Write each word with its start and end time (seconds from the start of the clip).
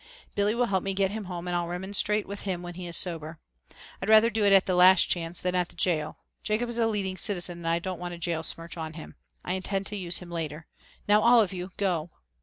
Billy 0.33 0.55
will 0.55 0.65
help 0.65 0.83
me 0.83 0.95
get 0.95 1.11
him 1.11 1.25
home 1.25 1.47
and 1.47 1.55
I'll 1.55 1.67
remonstrate 1.67 2.27
with 2.27 2.41
him 2.41 2.63
when 2.63 2.73
he 2.73 2.87
is 2.87 2.97
sober. 2.97 3.37
I'd 4.01 4.09
rather 4.09 4.31
do 4.31 4.43
it 4.43 4.51
at 4.51 4.65
the 4.65 4.73
Last 4.73 5.03
Chance 5.11 5.41
than 5.41 5.53
at 5.53 5.69
the 5.69 5.75
jail. 5.75 6.17
Jacob 6.41 6.69
is 6.69 6.79
a 6.79 6.87
leading 6.87 7.17
citizen 7.17 7.59
and 7.59 7.67
I 7.67 7.77
don't 7.77 7.99
want 7.99 8.15
a 8.15 8.17
jail 8.17 8.41
smirch 8.41 8.77
on 8.77 8.93
him. 8.93 9.13
I 9.45 9.53
intend 9.53 9.85
to 9.85 9.95
use 9.95 10.17
him 10.17 10.31
later. 10.31 10.65
Now 11.07 11.21
all 11.21 11.39
of 11.41 11.53
you 11.53 11.67
go. 11.77 12.09
Go!" 12.09 12.17